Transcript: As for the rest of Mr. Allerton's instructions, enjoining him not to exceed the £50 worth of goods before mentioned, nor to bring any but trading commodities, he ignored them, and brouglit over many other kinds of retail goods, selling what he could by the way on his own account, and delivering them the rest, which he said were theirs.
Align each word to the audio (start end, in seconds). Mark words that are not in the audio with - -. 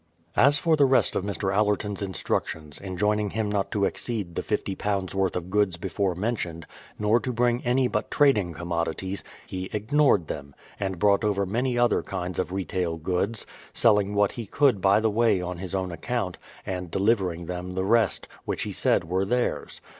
As 0.35 0.57
for 0.57 0.75
the 0.75 0.87
rest 0.87 1.15
of 1.15 1.23
Mr. 1.23 1.55
Allerton's 1.55 2.01
instructions, 2.01 2.79
enjoining 2.81 3.29
him 3.29 3.51
not 3.51 3.69
to 3.69 3.85
exceed 3.85 4.33
the 4.33 4.41
£50 4.41 5.13
worth 5.13 5.35
of 5.35 5.51
goods 5.51 5.77
before 5.77 6.15
mentioned, 6.15 6.65
nor 6.97 7.19
to 7.19 7.31
bring 7.31 7.63
any 7.63 7.87
but 7.87 8.09
trading 8.09 8.51
commodities, 8.51 9.23
he 9.45 9.69
ignored 9.71 10.25
them, 10.27 10.55
and 10.79 10.97
brouglit 10.97 11.23
over 11.23 11.45
many 11.45 11.77
other 11.77 12.01
kinds 12.01 12.39
of 12.39 12.51
retail 12.51 12.97
goods, 12.97 13.45
selling 13.73 14.15
what 14.15 14.31
he 14.31 14.47
could 14.47 14.81
by 14.81 14.99
the 14.99 15.11
way 15.11 15.39
on 15.39 15.59
his 15.59 15.75
own 15.75 15.91
account, 15.91 16.39
and 16.65 16.89
delivering 16.89 17.45
them 17.45 17.73
the 17.73 17.85
rest, 17.85 18.27
which 18.43 18.63
he 18.63 18.71
said 18.71 19.03
were 19.03 19.23
theirs. 19.23 19.81